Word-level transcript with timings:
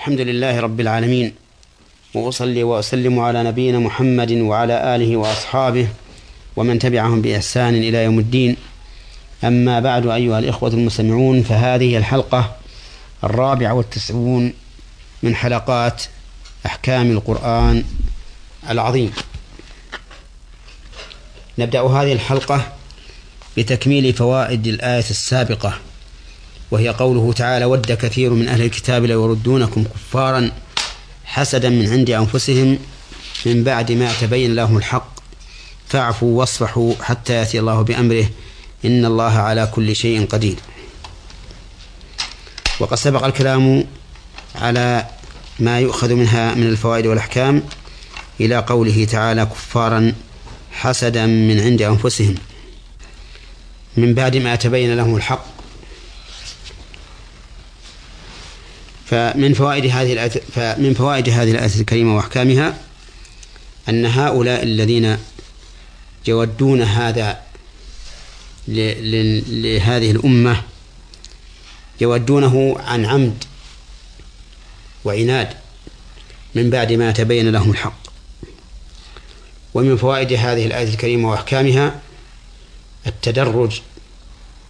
الحمد 0.00 0.20
لله 0.20 0.60
رب 0.60 0.80
العالمين. 0.80 1.34
وأصلي 2.14 2.62
وأسلم 2.64 3.18
على 3.18 3.42
نبينا 3.42 3.78
محمد 3.78 4.32
وعلى 4.32 4.96
آله 4.96 5.16
وأصحابه 5.16 5.88
ومن 6.56 6.78
تبعهم 6.78 7.22
بإحسان 7.22 7.74
إلى 7.74 8.04
يوم 8.04 8.18
الدين. 8.18 8.56
أما 9.44 9.80
بعد 9.80 10.06
أيها 10.06 10.38
الإخوة 10.38 10.70
المستمعون 10.70 11.42
فهذه 11.42 11.96
الحلقة 11.96 12.56
الرابعة 13.24 13.72
والتسعون 13.74 14.52
من 15.22 15.36
حلقات 15.36 16.02
أحكام 16.66 17.10
القرآن 17.10 17.84
العظيم. 18.70 19.12
نبدأ 21.58 21.80
هذه 21.80 22.12
الحلقة 22.12 22.72
بتكميل 23.56 24.12
فوائد 24.12 24.66
الآية 24.66 25.10
السابقة. 25.10 25.78
وهي 26.70 26.88
قوله 26.88 27.32
تعالى 27.32 27.64
ود 27.64 27.92
كثير 27.92 28.30
من 28.30 28.48
أهل 28.48 28.62
الكتاب 28.62 29.04
ليردونكم 29.04 29.84
كفارا 29.84 30.50
حسدا 31.24 31.68
من 31.68 31.88
عند 31.88 32.10
أنفسهم 32.10 32.78
من 33.46 33.64
بعد 33.64 33.92
ما 33.92 34.12
تبين 34.20 34.54
لهم 34.54 34.76
الحق. 34.76 35.20
فاعفوا 35.88 36.38
واصفحوا 36.38 36.94
حتى 37.02 37.32
يأتي 37.32 37.60
الله 37.60 37.82
بأمره. 37.82 38.26
إن 38.84 39.04
الله 39.04 39.32
على 39.38 39.68
كل 39.74 39.96
شيء 39.96 40.26
قدير. 40.26 40.56
وقد 42.80 42.96
سبق 42.96 43.24
الكلام 43.24 43.84
على 44.54 45.06
ما 45.58 45.80
يؤخذ 45.80 46.14
منها 46.14 46.54
من 46.54 46.66
الفوائد 46.66 47.06
والأحكام 47.06 47.62
إلى 48.40 48.56
قوله 48.56 49.04
تعالى 49.04 49.46
كفارا 49.46 50.12
حسدا 50.72 51.26
من 51.26 51.60
عند 51.60 51.82
أنفسهم 51.82 52.34
من 53.96 54.14
بعد 54.14 54.36
ما 54.36 54.56
تبين 54.56 54.96
لهم 54.96 55.16
الحق. 55.16 55.49
فمن 59.10 59.54
فوائد 59.54 59.86
هذه 59.86 60.12
الآية 60.12 60.28
فمن 60.28 60.94
فوائد 60.94 61.28
هذه 61.28 61.50
الآية 61.50 61.80
الكريمة 61.80 62.16
وأحكامها 62.16 62.78
أن 63.88 64.06
هؤلاء 64.06 64.62
الذين 64.62 65.18
يودون 66.26 66.82
هذا 66.82 67.40
لهذه 68.68 70.10
الأمة 70.10 70.62
يودونه 72.00 72.76
عن 72.78 73.06
عمد 73.06 73.44
وعناد 75.04 75.48
من 76.54 76.70
بعد 76.70 76.92
ما 76.92 77.10
تبين 77.10 77.48
لهم 77.48 77.70
الحق. 77.70 78.00
ومن 79.74 79.96
فوائد 79.96 80.32
هذه 80.32 80.66
الآية 80.66 80.88
الكريمة 80.88 81.30
وأحكامها 81.30 82.00
التدرج 83.06 83.80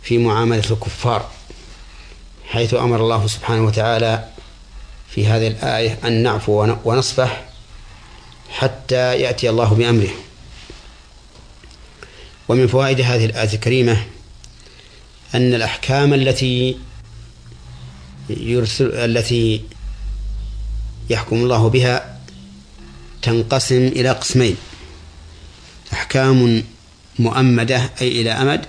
في 0.02 0.19
معاملة 0.19 0.70
الكفار. 0.70 1.30
حيث 2.50 2.74
أمر 2.74 3.00
الله 3.00 3.26
سبحانه 3.26 3.64
وتعالى 3.64 4.24
في 5.08 5.26
هذه 5.26 5.48
الآية 5.48 5.98
أن 6.04 6.22
نعفو 6.22 6.74
ونصفح 6.84 7.44
حتى 8.50 9.20
يأتي 9.20 9.50
الله 9.50 9.74
بأمره. 9.74 10.10
ومن 12.48 12.66
فوائد 12.66 13.00
هذه 13.00 13.24
الآية 13.24 13.54
الكريمة 13.54 14.06
أن 15.34 15.54
الأحكام 15.54 16.14
التي 16.14 16.78
يرسل 18.30 18.94
التي 18.94 19.64
يحكم 21.10 21.36
الله 21.36 21.68
بها 21.68 22.20
تنقسم 23.22 23.86
إلى 23.86 24.10
قسمين. 24.10 24.56
أحكام 25.92 26.64
مؤمدة 27.18 27.90
أي 28.00 28.20
إلى 28.20 28.32
أمد 28.32 28.66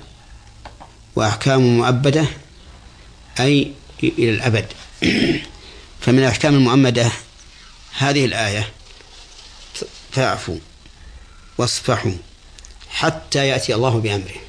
وأحكام 1.15 1.77
مؤبدة 1.77 2.25
أي 3.39 3.71
إلى 4.03 4.31
الأبد. 4.31 4.65
فمن 6.01 6.19
الأحكام 6.19 6.55
المؤمدة 6.55 7.11
هذه 7.97 8.25
الآية. 8.25 8.69
فاعفوا 10.11 10.57
واصفحوا 11.57 12.11
حتى 12.89 13.47
يأتي 13.47 13.75
الله 13.75 13.99
بأمره. 13.99 14.41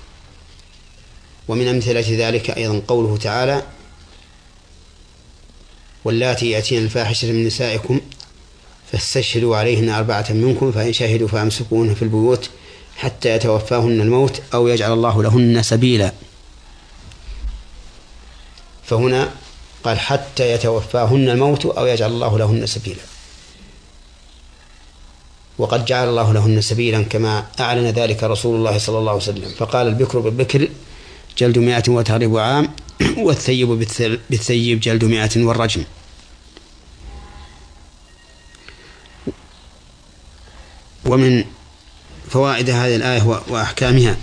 ومن 1.48 1.68
أمثلة 1.68 2.28
ذلك 2.28 2.50
أيضا 2.50 2.82
قوله 2.88 3.16
تعالى 3.16 3.62
واللاتي 6.04 6.50
يأتين 6.50 6.84
الفاحشة 6.84 7.32
من 7.32 7.46
نسائكم 7.46 8.00
فاستشهدوا 8.92 9.56
عليهن 9.56 9.88
أربعة 9.88 10.26
منكم 10.30 10.72
فإن 10.72 10.92
شهدوا 10.92 11.28
فأمسكوهن 11.28 11.94
في 11.94 12.02
البيوت 12.02 12.50
حتى 12.96 13.28
يتوفاهن 13.28 14.00
الموت 14.00 14.42
أو 14.54 14.68
يجعل 14.68 14.92
الله 14.92 15.22
لهن 15.22 15.62
سبيلا. 15.62 16.12
فهنا 18.84 19.30
قال 19.84 19.98
حتى 19.98 20.52
يتوفاهن 20.52 21.28
الموت 21.28 21.66
أو 21.66 21.86
يجعل 21.86 22.10
الله 22.10 22.38
لهن 22.38 22.66
سبيلا. 22.66 23.02
وقد 25.58 25.84
جعل 25.84 26.08
الله 26.08 26.32
لهن 26.32 26.60
سبيلا 26.60 27.02
كما 27.02 27.46
أعلن 27.60 27.86
ذلك 27.86 28.24
رسول 28.24 28.56
الله 28.56 28.78
صلى 28.78 28.98
الله 28.98 29.12
عليه 29.12 29.22
وسلم. 29.22 29.48
فقال 29.58 29.86
البكر 29.86 30.18
بالبكر 30.18 30.68
جلد 31.38 31.58
مائة 31.58 31.82
وتغرب 31.88 32.36
عام 32.36 32.68
والثيب 33.26 33.68
بالثيب 34.30 34.80
جلد 34.80 35.04
مائة 35.04 35.44
والرجم. 35.44 35.84
ومن 41.04 41.44
فوائد 42.30 42.70
هذه 42.70 42.96
الآية 42.96 43.42
وأحكامها 43.48 44.16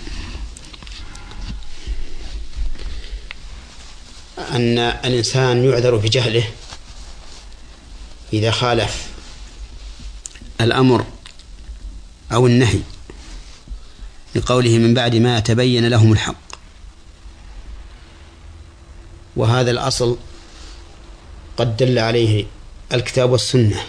أن 4.40 4.78
الإنسان 4.78 5.64
يعذر 5.64 5.96
بجهله 5.96 6.44
إذا 8.32 8.50
خالف 8.50 9.06
الأمر 10.60 11.04
أو 12.32 12.46
النهي 12.46 12.80
لقوله 14.34 14.78
من 14.78 14.94
بعد 14.94 15.16
ما 15.16 15.40
تبين 15.40 15.86
لهم 15.88 16.12
الحق. 16.12 16.34
وهذا 19.36 19.70
الأصل 19.70 20.16
قد 21.56 21.76
دل 21.76 21.98
عليه 21.98 22.46
الكتاب 22.92 23.30
والسنة. 23.30 23.82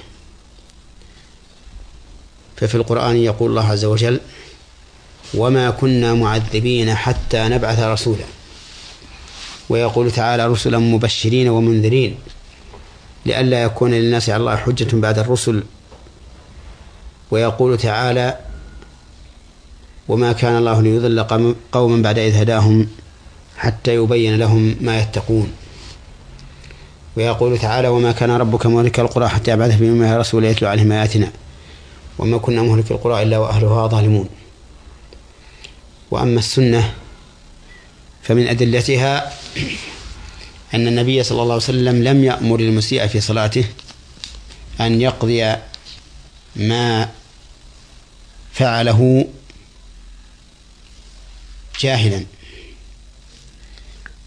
ففي 2.58 2.76
القرآن 2.76 3.18
يقول 3.18 3.50
الله 3.50 3.72
عز 3.72 3.86
وجل 3.86 4.20
وما 5.34 5.70
كنا 5.70 6.14
معذبين 6.14 6.96
حتى 6.96 7.48
نبعث 7.48 7.80
رسولا. 7.80 8.26
ويقول 9.72 10.12
تعالى 10.12 10.48
رسلا 10.48 10.78
مبشرين 10.78 11.50
ومنذرين 11.50 12.16
لئلا 13.26 13.64
يكون 13.64 13.92
للناس 13.92 14.30
على 14.30 14.40
الله 14.40 14.56
حجة 14.56 14.88
بعد 14.94 15.20
الرسل. 15.20 15.64
ويقول 17.32 17.78
تعالى 17.78 18.38
وما 20.08 20.32
كان 20.32 20.58
الله 20.58 20.82
ليضل 20.82 21.24
قوما 21.72 22.02
بعد 22.02 22.20
إذ 22.20 22.36
هداهم 22.36 22.88
حتى 23.58 23.96
يبين 23.96 24.36
لهم 24.38 24.76
ما 24.82 25.00
يتقون. 25.00 25.52
ويقول 27.18 27.58
تعالى 27.58 27.88
وما 27.88 28.12
كان 28.12 28.32
ربك 28.32 28.66
مهلك 28.66 29.00
القرى 29.00 29.28
حتى 29.28 29.52
يبعث 29.52 29.78
في 29.78 29.86
يومها 29.88 30.18
رسول 30.18 30.46
يتلو 30.46 30.70
عليهم 30.70 30.92
آياتنا 30.92 31.32
وما 32.20 32.38
كنا 32.38 32.62
مهلك 32.64 32.92
القرى 32.92 33.24
إلا 33.24 33.38
وأهلها 33.38 33.88
ظالمون. 33.88 34.30
وأما 36.12 36.40
السنة 36.40 36.94
فمن 38.24 38.48
أدلتها 38.48 39.34
أن 40.74 40.88
النبي 40.88 41.24
صلى 41.24 41.42
الله 41.42 41.54
عليه 41.54 41.64
وسلم 41.64 42.04
لم 42.04 42.24
يأمر 42.24 42.60
المسيء 42.60 43.08
في 43.08 43.22
صلاته 43.22 43.66
أن 44.82 45.02
يقضي 45.02 45.56
ما 46.56 47.10
فعله 48.54 49.28
جاهلا. 51.80 52.26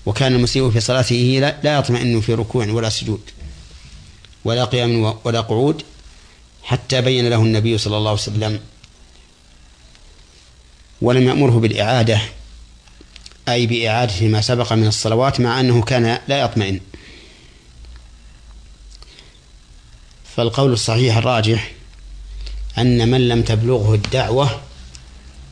وكان 0.06 0.34
المسيء 0.34 0.70
في 0.70 0.80
صلاته 0.80 1.54
لا 1.62 1.78
يطمئن 1.78 2.20
في 2.20 2.34
ركوع 2.34 2.66
ولا 2.66 2.88
سجود 2.88 3.20
ولا 4.44 4.64
قيام 4.64 5.14
ولا 5.24 5.40
قعود 5.40 5.82
حتى 6.62 7.00
بين 7.00 7.28
له 7.28 7.37
النبي 7.37 7.78
صلى 7.78 7.96
الله 7.96 8.10
عليه 8.10 8.20
وسلم 8.20 8.60
ولم 11.02 11.28
يأمره 11.28 11.58
بالإعادة 11.58 12.20
أي 13.49 13.67
بإعادة 13.67 14.29
ما 14.29 14.41
سبق 14.41 14.73
من 14.73 14.87
الصلوات 14.87 15.41
مع 15.41 15.61
أنه 15.61 15.82
كان 15.82 16.19
لا 16.29 16.41
يطمئن. 16.41 16.81
فالقول 20.37 20.73
الصحيح 20.73 21.17
الراجح 21.17 21.73
أن 22.79 23.08
من 23.08 23.29
لم 23.29 23.43
تبلغه 23.43 23.94
الدعوة 23.94 24.61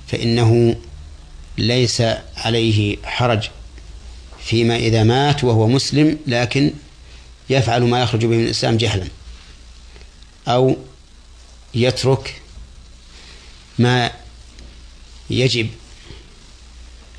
فإنه 0.09 0.77
ليس 1.59 2.03
عليه 2.37 2.97
حرج. 3.05 3.49
فيما 4.45 4.77
إذا 4.77 5.03
مات 5.03 5.45
وهو 5.45 5.69
مسلم 5.69 6.19
لكن 6.27 6.73
يفعل 7.51 7.83
ما 7.83 8.03
يخرج 8.03 8.21
به 8.21 8.37
من 8.37 8.45
الإسلام 8.45 8.77
جهلا. 8.77 9.09
أو 10.49 10.77
يترك 11.75 12.41
ما 13.79 14.11
يجب 15.31 15.69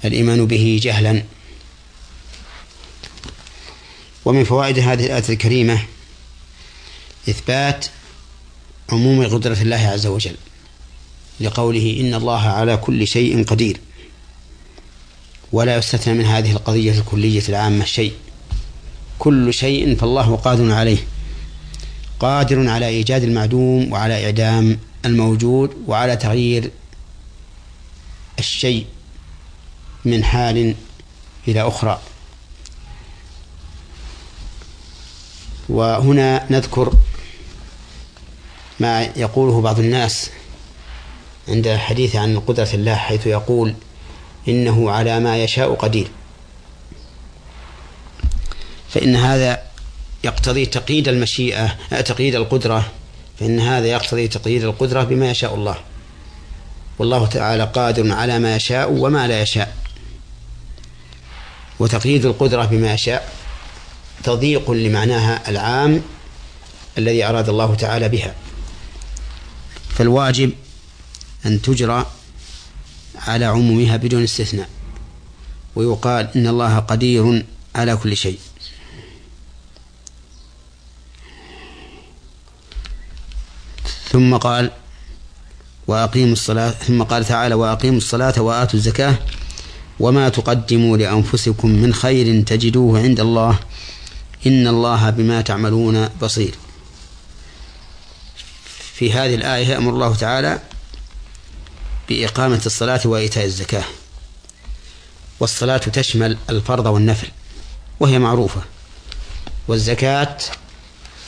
الإيمان 0.05 0.45
به 0.47 0.79
جهلا. 0.83 1.23
ومن 4.25 4.43
فوائد 4.43 4.79
هذه 4.79 5.05
الآية 5.05 5.23
الكريمة 5.29 5.85
إثبات 7.29 7.85
عموم 8.89 9.27
قدرة 9.27 9.61
الله 9.61 9.77
عز 9.87 10.07
وجل 10.07 10.35
لقوله 11.39 11.97
إن 11.99 12.13
الله 12.13 12.41
على 12.41 12.77
كل 12.77 13.07
شيء 13.07 13.43
قدير. 13.43 13.79
ولا 15.51 15.77
يستثنى 15.77 16.13
من 16.13 16.25
هذه 16.25 16.51
القضية 16.51 16.91
الكلية 16.99 17.43
العامة 17.49 17.85
شيء. 17.85 18.13
كل 19.19 19.53
شيء 19.53 19.95
فالله 19.95 20.35
قادر 20.35 20.71
عليه 20.71 20.97
قادر 22.19 22.69
على 22.69 22.87
إيجاد 22.87 23.23
المعدوم 23.23 23.91
وعلى 23.91 24.25
إعدام 24.25 24.79
الموجود 25.05 25.73
وعلى 25.87 26.15
تغيير 26.17 26.71
الشيء. 28.39 28.85
من 30.05 30.23
حال 30.23 30.75
إلى 31.47 31.67
أخرى. 31.67 31.99
وهنا 35.69 36.45
نذكر 36.49 36.93
ما 38.79 39.01
يقوله 39.01 39.61
بعض 39.61 39.79
الناس 39.79 40.29
عند 41.47 41.67
الحديث 41.67 42.15
عن 42.15 42.39
قدرة 42.39 42.69
الله 42.73 42.95
حيث 42.95 43.27
يقول 43.27 43.73
إنه 44.47 44.91
على 44.91 45.19
ما 45.19 45.43
يشاء 45.43 45.73
قدير. 45.73 46.07
فإن 48.89 49.15
هذا 49.15 49.61
يقتضي 50.23 50.65
تقييد 50.65 51.07
المشيئة 51.07 51.67
تقييد 52.01 52.35
القدرة. 52.35 52.91
فإن 53.39 53.59
هذا 53.59 53.87
يقتضي 53.87 54.27
تقييد 54.27 54.63
القدرة 54.63 55.03
بما 55.03 55.31
يشاء 55.31 55.55
الله. 55.55 55.75
والله 56.99 57.25
تعالى 57.25 57.63
قادر 57.63 58.11
على 58.11 58.39
ما 58.39 58.55
يشاء 58.55 58.91
وما 58.91 59.27
لا 59.27 59.41
يشاء. 59.41 59.82
وتقييد 61.83 62.25
القدرة 62.25 62.65
بما 62.65 62.93
يشاء 62.93 63.33
تضييق 64.23 64.71
لمعناها 64.71 65.49
العام 65.49 66.01
الذي 66.97 67.25
أراد 67.25 67.49
الله 67.49 67.75
تعالى 67.75 68.09
بها. 68.09 68.35
فالواجب 69.89 70.51
أن 71.45 71.61
تجرى 71.61 72.05
على 73.15 73.45
عمومها 73.45 73.97
بدون 73.97 74.23
استثناء 74.23 74.69
ويقال 75.75 76.29
إن 76.35 76.47
الله 76.47 76.79
قدير 76.79 77.45
على 77.75 77.95
كل 77.95 78.17
شيء. 78.17 78.39
ثم 84.11 84.37
قال 84.37 84.71
وأقيموا 85.87 86.33
الصلاة 86.33 86.69
ثم 86.69 87.03
قال 87.03 87.25
تعالى 87.25 87.55
وأقيموا 87.55 87.97
الصلاة 87.97 88.41
وآتوا 88.41 88.79
الزكاة 88.79 89.15
وما 89.99 90.29
تقدموا 90.29 90.97
لأنفسكم 90.97 91.69
من 91.69 91.93
خير 91.93 92.43
تجدوه 92.43 92.99
عند 92.99 93.19
الله 93.19 93.59
إن 94.47 94.67
الله 94.67 95.09
بما 95.09 95.41
تعملون 95.41 96.09
بصير. 96.21 96.55
في 98.93 99.13
هذه 99.13 99.35
الآية 99.35 99.67
يأمر 99.67 99.93
الله 99.93 100.15
تعالى 100.15 100.59
بإقامة 102.09 102.61
الصلاة 102.65 103.01
وإيتاء 103.05 103.45
الزكاة. 103.45 103.83
والصلاة 105.39 105.77
تشمل 105.77 106.37
الفرض 106.49 106.85
والنفل 106.85 107.27
وهي 107.99 108.19
معروفة. 108.19 108.61
والزكاة 109.67 110.37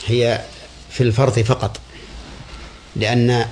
هي 0.06 0.44
في 0.90 1.02
الفرض 1.02 1.38
فقط 1.38 1.80
لأن 2.96 3.48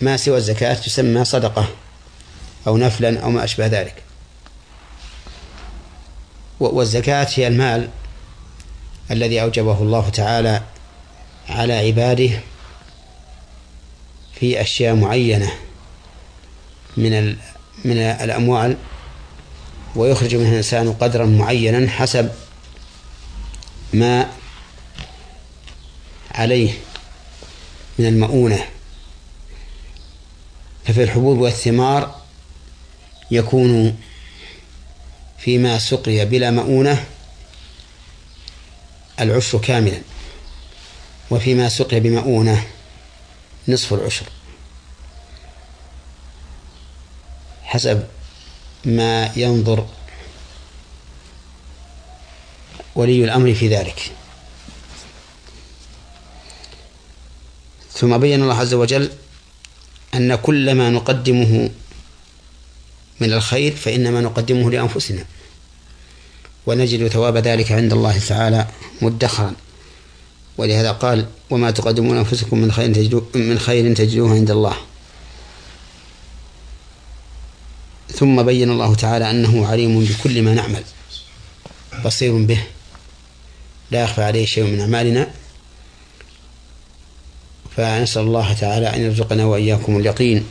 ما 0.00 0.16
سوى 0.16 0.36
الزكاة 0.36 0.74
تسمى 0.74 1.24
صدقة 1.24 1.68
أو 2.66 2.76
نفلا 2.76 3.20
أو 3.20 3.30
ما 3.30 3.44
أشبه 3.44 3.66
ذلك. 3.66 4.05
والزكاة 6.60 7.28
هي 7.34 7.46
المال 7.46 7.88
الذي 9.10 9.42
أوجبه 9.42 9.82
الله 9.82 10.08
تعالى 10.08 10.62
على 11.48 11.72
عباده 11.72 12.30
في 14.34 14.60
أشياء 14.60 14.94
معينة 14.94 15.52
من 16.96 17.36
من 17.84 17.98
الأموال 17.98 18.76
ويخرج 19.96 20.34
منها 20.34 20.50
الإنسان 20.50 20.92
قدرا 20.92 21.26
معينا 21.26 21.90
حسب 21.90 22.30
ما 23.92 24.30
عليه 26.30 26.72
من 27.98 28.06
المؤونة. 28.06 28.64
ففي 30.84 31.02
الحبوب 31.02 31.38
والثمار 31.38 32.20
يكون 33.30 33.98
فيما 35.38 35.78
سقي 35.78 36.24
بلا 36.24 36.50
مؤونة 36.50 37.04
العشر 39.20 39.58
كاملا 39.58 40.00
وفيما 41.30 41.68
سقي 41.68 42.00
بمؤونة 42.00 42.66
نصف 43.68 43.94
العشر. 43.94 44.26
حسب 47.64 48.06
ما 48.84 49.32
ينظر 49.36 49.86
ولي 52.94 53.24
الأمر 53.24 53.54
في 53.54 53.68
ذلك. 53.68 54.12
ثم 57.92 58.18
بين 58.18 58.42
الله 58.42 58.54
عز 58.54 58.74
وجل 58.74 59.10
أن 60.14 60.34
كل 60.34 60.74
ما 60.74 60.90
نقدمه 60.90 61.70
من 63.20 63.32
الخير 63.32 63.76
فإنما 63.76 64.20
نقدمه 64.20 64.70
لأنفسنا. 64.70 65.24
ونجد 66.66 67.08
ثواب 67.08 67.36
ذلك 67.36 67.72
عند 67.72 67.92
الله 67.92 68.18
تعالى 68.18 68.66
مدخرا. 69.02 69.54
ولهذا 70.58 70.92
قال 70.92 71.26
وما 71.50 71.70
تقدمون 71.70 72.16
أنفسكم 72.16 72.58
من 72.58 72.72
خير 72.72 72.94
تجدوه 72.94 73.26
من 73.34 73.58
خير 73.58 73.94
تجدوه 73.94 74.30
عند 74.30 74.50
الله. 74.50 74.76
ثم 78.12 78.42
بين 78.42 78.70
الله 78.70 78.94
تعالى 78.94 79.30
أنه 79.30 79.66
عليم 79.66 80.04
بكل 80.04 80.42
ما 80.42 80.54
نعمل. 80.54 80.82
بصير 82.04 82.38
به. 82.38 82.62
لا 83.90 84.02
يخفى 84.02 84.22
عليه 84.22 84.46
شيء 84.46 84.64
من 84.64 84.80
أعمالنا. 84.80 85.30
فنسأل 87.76 88.22
الله 88.22 88.52
تعالى 88.52 88.94
أن 88.94 89.00
يرزقنا 89.00 89.44
وإياكم 89.44 89.96
اليقين. 89.96 90.44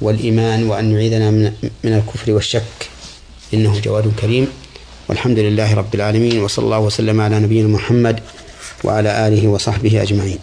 والإيمان 0.00 0.66
وأن 0.68 0.92
يعيذنا 0.92 1.30
من, 1.30 1.52
من 1.84 1.92
الكفر 1.92 2.32
والشك. 2.32 2.62
إنه 3.54 3.80
جواد 3.80 4.12
كريم. 4.20 4.46
والحمد 5.08 5.38
لله 5.38 5.74
رب 5.74 5.94
العالمين 5.94 6.38
وصلى 6.42 6.64
الله 6.64 6.78
وسلم 6.78 7.20
على 7.20 7.40
نبينا 7.40 7.68
محمد 7.68 8.20
وعلى 8.84 9.28
آله 9.28 9.48
وصحبه 9.48 10.02
أجمعين. 10.02 10.38